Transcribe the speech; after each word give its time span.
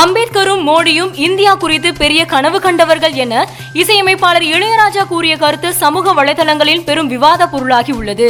அம்பேத்கரும் 0.00 0.62
மோடியும் 0.68 1.12
இந்தியா 1.26 1.52
குறித்து 1.62 1.90
பெரிய 2.00 2.20
கனவு 2.32 2.58
கண்டவர்கள் 2.64 3.14
என 3.24 3.34
இசையமைப்பாளர் 3.80 4.44
இளையராஜா 4.54 5.02
கூறிய 5.12 5.34
கருத்து 5.42 5.68
சமூக 5.80 6.12
வலைதளங்களில் 6.18 6.84
பெரும் 6.88 7.08
விவாத 7.12 7.46
பொருளாகி 7.52 7.92
உள்ளது. 8.00 8.26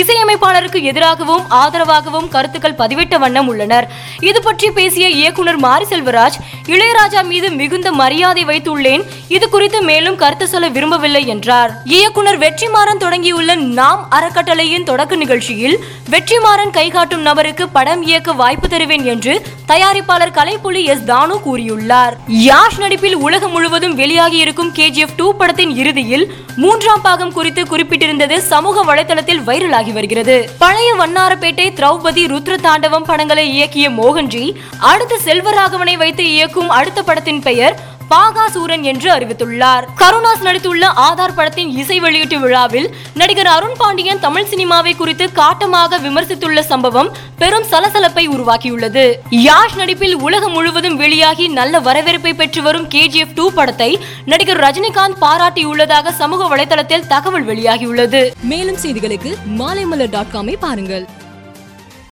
இசையமைப்பாளருக்கு 0.00 0.80
எதிராகவும் 0.90 1.44
ஆதரவாகவும் 1.62 2.28
கருத்துக்கள் 2.34 2.78
பதிவிட்ட 2.80 3.18
வண்ணம் 3.24 3.48
உள்ளனர். 3.52 3.86
இது 4.28 4.40
பற்றி 4.46 4.70
பேசிய 4.78 5.08
இயக்குனர் 5.20 5.60
மாரி 5.66 5.88
செல்வராஜ் 5.92 6.38
இளையராஜா 6.74 7.22
மீது 7.32 7.50
மிகுந்த 7.60 7.90
மரியாதை 8.02 8.44
வைத்துள்ளேன் 8.52 9.04
இது 9.36 9.48
குறித்து 9.48 9.80
மேலும் 9.90 10.20
கருத்து 10.22 10.48
சொல்ல 10.52 10.68
விரும்பவில்லை 10.76 11.24
என்றார். 11.34 11.72
இயக்குனர் 11.96 12.40
வெற்றிமாறன் 12.44 13.02
தொடங்கியுள்ள 13.04 13.58
நாம் 13.80 14.02
அறக்கட்டளையின் 14.18 14.88
தொடக்க 14.92 15.22
நிகழ்ச்சியில் 15.24 15.76
வெற்றிமாறன் 16.14 16.74
கைகாட்டும் 16.78 17.26
நபருக்கு 17.30 17.66
படம் 17.78 18.04
இயக்க 18.10 18.30
வாய்ப்பு 18.42 18.68
தருவேன் 18.68 19.06
என்று 19.14 19.34
தயாரிப்பாளர் 19.72 20.36
கலைப்புலி 20.40 20.84
எஸ். 20.94 21.08
தானு 21.10 21.36
கூறியுள்ளார். 21.46 22.14
யாஷ் 22.46 22.78
நடிப்பில் 22.78 23.16
உலகம் 23.26 23.50
முழுவதும் 23.50 23.94
வெளியாகி 23.94 24.36
இருக்கும் 24.36 24.72
கேஜிஎஃப் 24.74 25.16
டூ 25.16 25.26
படத்தின் 25.34 25.74
இறுதியில் 25.76 26.26
மூன்றாம் 26.56 27.02
பாகம் 27.02 27.32
குறித்து 27.32 27.62
குறிப்பிட்டிருந்தது 27.62 28.36
சமூக 28.52 28.84
வலைதளத்தில் 28.90 29.44
வைரலாகி 29.46 29.92
வருகிறது. 29.92 30.50
பழைய 30.58 30.94
வண்ணாரப்பேட்டை 30.94 31.66
திரௌபதி 31.78 32.24
ருத்ர 32.32 32.54
தாண்டவம் 32.66 33.08
படங்களை 33.10 33.44
இயக்கிய 33.56 33.88
மோகன்ஜி 34.00 34.44
அடுத்த 34.78 35.18
செல்வராகவனை 35.24 35.96
வைத்து 35.96 36.24
இயக்கும் 36.32 36.70
அடுத்த 36.78 37.02
படத்தின் 37.02 37.42
பெயர் 37.42 37.76
பாகாசூரன் 38.14 38.82
என்று 38.82 39.12
அறிவித்துள்ளார். 39.12 39.84
கருணாஸ் 39.98 40.44
நடித்துள்ள 40.44 40.84
ஆதார் 40.96 41.34
படத்தின் 41.34 41.76
இசை 41.76 42.00
வெளியீட்டு 42.00 42.40
விழாவில் 42.40 42.94
நடிகர் 43.14 43.46
அருண் 43.46 43.76
பாண்டியன் 43.78 44.20
தமிழ் 44.20 44.46
சினிமாவை 44.50 44.96
குறித்து 44.96 45.30
காட்டமாக 45.32 45.98
விமர்சித்துள்ள 45.98 46.60
சம்பவம் 46.60 47.12
பெரும் 47.38 47.66
சலசலப்பை 47.70 48.28
உருவாக்கியுள்ளது. 48.28 49.12
யாஷ் 49.30 49.76
நடிப்பில் 49.76 50.16
உலகம் 50.16 50.52
முழுவதும் 50.52 50.96
வெளியாகி 50.96 51.48
நல்ல 51.48 51.80
வரவேற்பை 51.80 52.34
பெற்று 52.34 52.62
வரும் 52.62 52.88
கேஜிஎஃப் 52.88 53.34
டூ 53.34 53.50
படத்தை 53.50 53.98
நடிகர் 54.24 54.60
ரஜினிகாந்த் 54.60 55.20
பாராட்டியுள்ளதாக 55.20 56.12
சமூக 56.12 56.56
வலைதளத்தில் 56.56 57.06
தகவல் 57.06 57.46
வெளியாகியுள்ளது. 57.46 58.30
மேலும் 58.42 58.76
செய்திகளுக்கு 58.76 59.34
மாலைமலர் 59.58 60.10
டாட் 60.10 60.34
காமை 60.34 60.56
பாருங்கள். 60.60 61.06